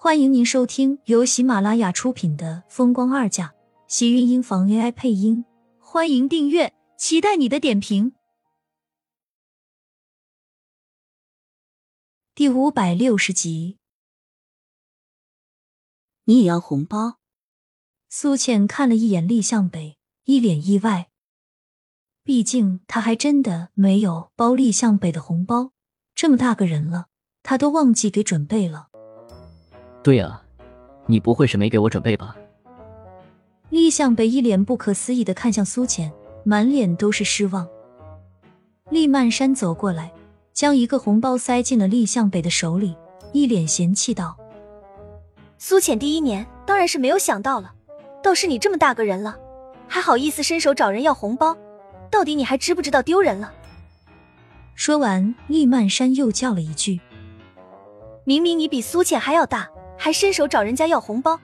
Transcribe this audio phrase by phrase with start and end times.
[0.00, 3.48] 欢迎您收听由喜马拉雅出品的《风光二嫁》，
[3.88, 5.44] 喜运音房 AI 配音。
[5.80, 8.12] 欢迎订阅，期待你的点评。
[12.36, 13.78] 第五百六十集，
[16.26, 17.18] 你也要红包？
[18.08, 21.10] 苏倩看了一眼厉向北，一脸意外。
[22.22, 25.72] 毕竟他还真的没有包厉向北的红包，
[26.14, 27.08] 这么大个人了，
[27.42, 28.87] 他都忘记给准备了。
[30.08, 30.42] 对啊，
[31.04, 32.34] 你不会是没给我准备吧？
[33.68, 36.10] 厉向北一脸不可思议的看向苏浅，
[36.44, 37.68] 满脸都是失望。
[38.88, 40.10] 厉曼山走过来，
[40.54, 42.96] 将一个红包塞进了厉向北的手里，
[43.34, 44.34] 一脸嫌弃道
[45.60, 47.74] ：“苏浅第一年当然是没有想到了，
[48.22, 49.38] 倒是你这么大个人了，
[49.86, 51.54] 还好意思伸手找人要红包，
[52.10, 53.52] 到底你还知不知道丢人了？”
[54.74, 56.98] 说完，厉曼山又叫了一句
[58.24, 61.38] ：“明明你比苏浅还要大。”还伸手找人家要红包，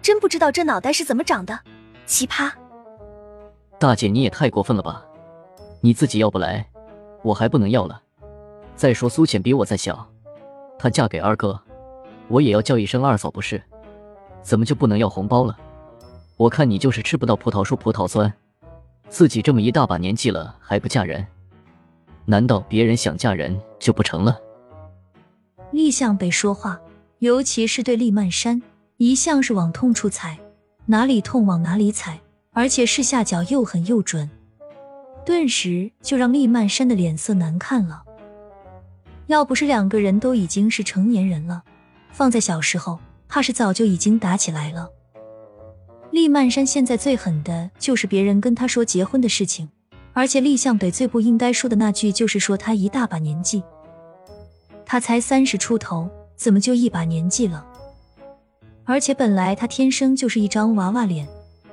[0.00, 1.60] 真不知道这脑袋是怎么长的，
[2.06, 2.50] 奇葩！
[3.78, 5.04] 大姐你也太过分了吧！
[5.82, 6.66] 你自己要不来，
[7.22, 8.00] 我还不能要了。
[8.74, 10.04] 再说苏浅比我再小，
[10.78, 11.60] 她嫁给二哥，
[12.28, 13.62] 我也要叫一声二嫂不是？
[14.42, 15.56] 怎么就不能要红包了？
[16.38, 18.32] 我看你就是吃不到葡萄说葡萄酸，
[19.08, 21.26] 自己这么一大把年纪了还不嫁人，
[22.24, 24.38] 难道别人想嫁人就不成了？
[25.70, 26.80] 厉向北说话。
[27.20, 28.62] 尤其是对厉曼山，
[28.96, 30.38] 一向是往痛处踩，
[30.86, 32.18] 哪里痛往哪里踩，
[32.52, 34.28] 而且是下脚又狠又准，
[35.22, 38.02] 顿时就让厉曼山的脸色难看了。
[39.26, 41.62] 要不是两个人都已经是成年人了，
[42.10, 44.88] 放在小时候，怕是早就已经打起来了。
[46.10, 49.68] 厉曼山现在最狠的就是别人跟他说结婚的事情，
[50.14, 53.62] 而且厉向北最不应该说的那句就是说他一大把年纪，
[54.86, 56.08] 他才三十出头。
[56.40, 57.62] 怎么就一把年纪了？
[58.84, 61.28] 而且本来他天生就是一张娃娃脸，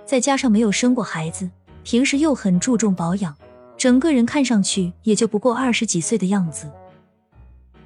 [0.05, 1.49] 再加上没有生过孩子，
[1.85, 3.33] 平时又很注重保养，
[3.77, 6.69] 整个人看上去也就不过二十几岁的样子。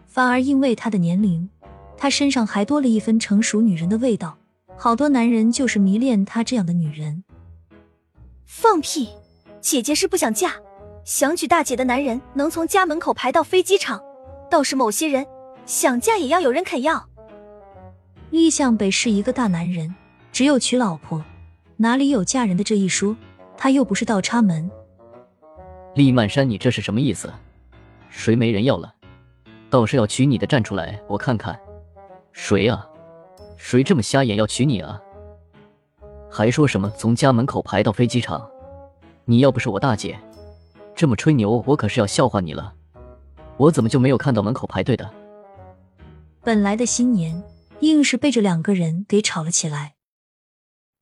[0.08, 1.48] 反而因为他的年龄，
[1.96, 4.36] 他身上还多了一分成熟女人的味道。
[4.76, 7.24] 好多男人就是迷恋他这样的女人。
[8.48, 9.08] 放屁！
[9.62, 10.56] 姐姐是不想嫁，
[11.06, 14.02] 想娶大姐的男人能从家门口排到飞机场，
[14.50, 15.24] 倒是某些人。
[15.66, 17.08] 想嫁也要有人肯要。
[18.30, 19.94] 厉向北是一个大男人，
[20.32, 21.24] 只有娶老婆，
[21.78, 23.16] 哪里有嫁人的这一说？
[23.58, 24.70] 他又不是倒插门。
[25.96, 27.32] 厉曼山，你这是什么意思？
[28.10, 28.94] 谁没人要了？
[29.70, 31.58] 倒是要娶你的站出来，我看看。
[32.32, 32.88] 谁啊？
[33.58, 35.00] 谁这么瞎眼要娶你啊？
[36.30, 38.50] 还说什么从家门口排到飞机场？
[39.26, 40.18] 你要不是我大姐
[40.96, 42.74] 这么吹牛，我可是要笑话你了。
[43.58, 45.10] 我怎么就没有看到门口排队的？
[46.44, 47.44] 本来的新年，
[47.82, 49.96] 硬是被这两个人给吵了起来。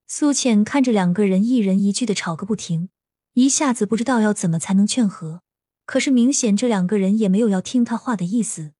[0.05, 2.89] 苏浅看着两个人一人一句的吵个不停，
[3.35, 5.41] 一下子不知道要怎么才能劝和。
[5.85, 8.73] 可是明显这两个人也没有要听他话的意思。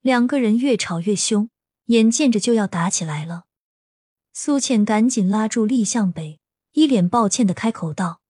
[0.00, 1.50] 两个人越吵越凶，
[1.86, 3.46] 眼见着就要打起来了。
[4.32, 6.38] 苏浅赶紧拉住厉向北，
[6.74, 8.20] 一脸抱歉的开口道：“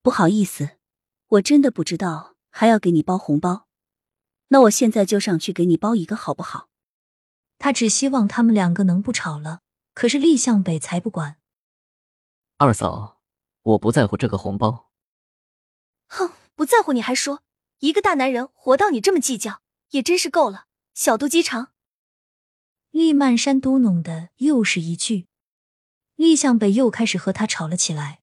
[0.00, 0.78] 不好意思，
[1.28, 3.65] 我真的不知道还要给你包红包。”
[4.48, 6.68] 那我现在就上去给你包一个好不好？
[7.58, 9.62] 他只希望他们两个能不吵了，
[9.94, 11.38] 可是厉向北才不管。
[12.58, 13.20] 二嫂，
[13.62, 14.90] 我不在乎这个红包。
[16.08, 17.42] 哼，不在乎你还说，
[17.78, 21.72] 一个大男人活到你这么计较，也真是够了，小肚鸡肠。
[22.90, 25.26] 厉曼山嘟哝的又是一句，
[26.14, 28.20] 厉向北又开始和他吵了起来。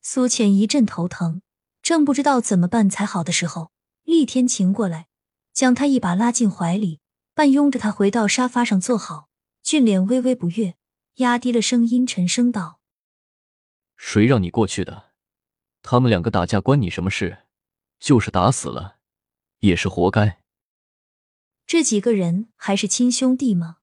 [0.00, 1.42] 苏浅一阵头疼，
[1.82, 3.72] 正不知道怎么办才好的时候。
[4.12, 5.08] 厉天晴过来，
[5.54, 7.00] 将他一把拉进怀里，
[7.32, 9.30] 半拥着他回到沙发上坐好，
[9.62, 10.76] 俊脸微微不悦，
[11.14, 12.78] 压低了声音沉声道
[13.96, 15.12] ：“谁让你过去的？
[15.80, 17.46] 他们两个打架关你什么事？
[17.98, 18.98] 就是打死了，
[19.60, 20.42] 也是活该。
[21.66, 23.78] 这几个人还是亲兄弟吗？”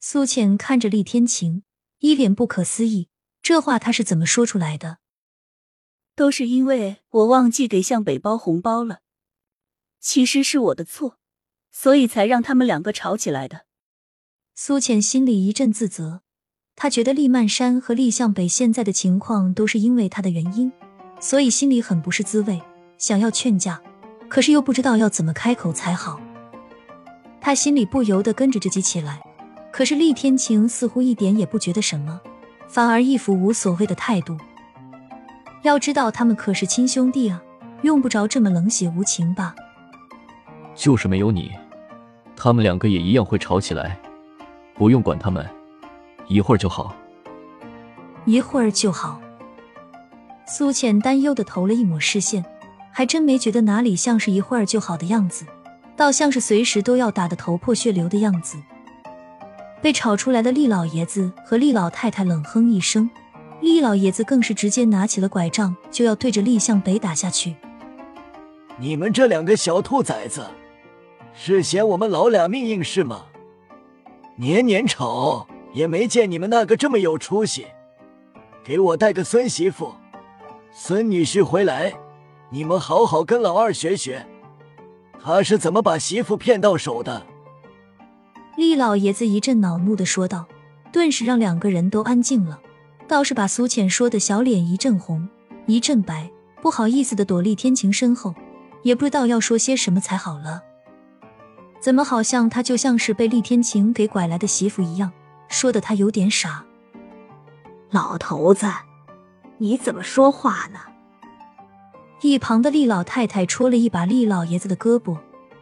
[0.00, 1.62] 苏浅看着厉天晴，
[2.00, 3.08] 一脸不可思议，
[3.40, 4.98] 这话他是怎么说出来的？
[6.14, 9.00] 都是因为我忘记给向北包红包了。
[10.00, 11.18] 其实是我的错，
[11.70, 13.62] 所以才让他们两个吵起来的。
[14.54, 16.22] 苏浅心里一阵自责，
[16.74, 20.72] 他觉得厉曼山和厉向北现在的情况都是因为他的原因，
[21.20, 22.60] 所以心里很不是滋味，
[22.98, 23.80] 想要劝架，
[24.28, 26.20] 可是又不知道要怎么开口才好。
[27.40, 29.20] 他心里不由得跟着着急起来，
[29.70, 32.20] 可是厉天晴似乎一点也不觉得什么，
[32.68, 34.36] 反而一副无所谓的态度。
[35.62, 37.42] 要知道他们可是亲兄弟啊，
[37.82, 39.54] 用不着这么冷血无情吧。
[40.74, 41.52] 就是没有你，
[42.36, 43.98] 他们两个也一样会吵起来，
[44.74, 45.46] 不用管他们，
[46.26, 46.94] 一会儿就好。
[48.24, 49.20] 一会儿就好。
[50.46, 52.44] 苏浅担忧的投了一抹视线，
[52.90, 55.44] 还真没觉得哪里像是一会儿就好的样子，
[55.96, 58.58] 倒像是随时都要打得头破血流的样子。
[59.80, 63.08] 被吵出来的厉老爷子和厉老太太冷哼一声，
[63.60, 67.56] 厉老爷子更是直接拿起了拐杖，就要对着厉向北打下去。
[68.78, 70.46] 你们这两个小兔崽子，
[71.32, 73.26] 是嫌我们老俩命硬是吗？
[74.36, 77.66] 年年吵，也没见你们那个这么有出息。
[78.64, 79.94] 给我带个孙媳妇、
[80.72, 81.92] 孙女婿回来，
[82.50, 84.26] 你们好好跟老二学学，
[85.22, 87.26] 他是怎么把媳妇骗到手的。
[88.56, 90.46] 厉老爷子一阵恼怒的说道，
[90.92, 92.60] 顿时让两个人都安静了，
[93.08, 95.28] 倒是把苏浅说的小脸一阵红
[95.66, 96.30] 一阵白，
[96.60, 98.34] 不好意思的躲厉天晴身后，
[98.82, 100.62] 也不知道要说些什么才好了。
[101.80, 105.10] 怎么好像他就像是被厉天晴给拐来的媳妇一样，
[105.48, 106.62] 说的他有点傻。
[107.90, 108.66] 老头子，
[109.58, 110.78] 你怎么说话呢？
[112.20, 115.16] 一旁的厉老太太戳了一把厉老爷子的胳膊，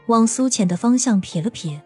[0.08, 1.80] 往苏浅的方向撇了撇。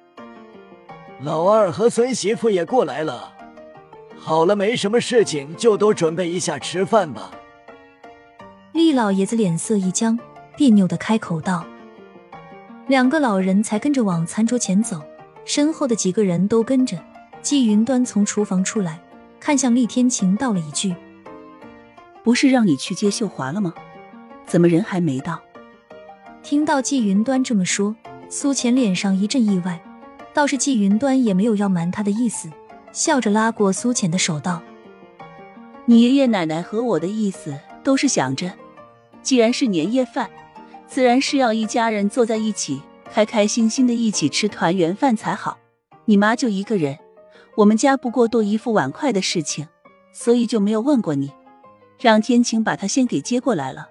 [1.20, 3.35] 老二和孙媳妇也过来了，
[4.19, 7.31] 好了，没什么事情，就都准备一下吃饭吧。
[8.73, 10.19] 厉老爷子脸色一僵，
[10.56, 11.67] 别扭的开口道。
[12.92, 15.00] 两个老人才跟着往餐桌前走，
[15.46, 17.02] 身后的几个人都跟着。
[17.40, 19.00] 季云端从厨房出来，
[19.40, 20.94] 看向厉天晴，道了一句
[22.22, 23.72] ：“不是让你去接秀华了吗？
[24.46, 25.40] 怎么人还没到？”
[26.44, 27.96] 听到季云端这么说，
[28.28, 29.80] 苏浅脸上一阵意外。
[30.34, 32.50] 倒是季云端也没有要瞒他的意思，
[32.92, 34.60] 笑着拉过苏浅的手道
[35.88, 38.52] ：“你爷爷奶奶和我的意思都是想着，
[39.22, 40.28] 既然是年夜饭，
[40.92, 45.56] 自然是要一家人坐在一起，开开心心的一起吃团圆饭才好。
[46.04, 46.98] 你妈就一个人，
[47.56, 49.66] 我们家不过多一副碗筷的事情，
[50.12, 51.32] 所以就没有问过你，
[51.98, 53.88] 让天晴把她先给接过来了。”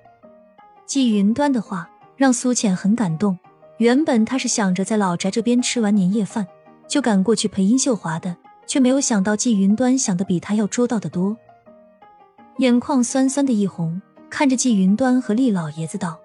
[0.86, 3.36] 季云端的话让苏浅很感动。
[3.77, 6.45] 原本他是想着在老宅这边吃完年夜饭
[6.88, 8.38] 就赶过去陪殷秀华的，
[8.68, 11.36] 却没有想到季云端想的比他要周到的多，
[12.59, 14.00] 眼眶酸酸的一红，
[14.30, 16.19] 看着季云端和厉老爷子道：“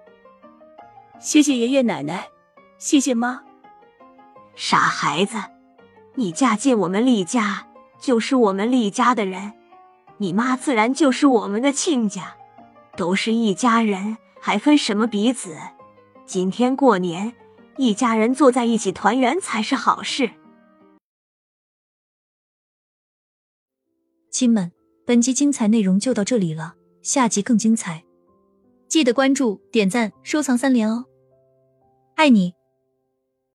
[1.19, 2.29] 谢谢爷爷奶奶，
[2.77, 3.43] 谢谢妈。
[4.55, 5.37] 傻孩子，
[6.15, 7.67] 你嫁进我们厉家
[7.99, 9.53] 就是我们厉家的人，
[10.17, 12.35] 你妈自然就是我们的亲家，
[12.95, 15.55] 都是一家人，还分什么彼此？
[16.25, 17.33] 今天过年。”
[17.79, 20.31] 一家人坐在一起团圆才是好事。
[24.31, 24.71] 亲们，
[25.05, 26.73] 本集精彩内容就到这里了，
[27.03, 28.03] 下集更精彩，
[28.87, 31.05] 记得关注、点赞、收藏三连哦！
[32.15, 32.56] 爱你。